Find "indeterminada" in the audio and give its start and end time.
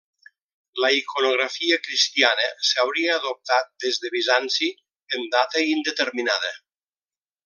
5.77-6.51